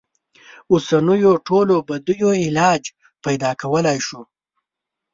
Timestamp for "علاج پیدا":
2.47-3.51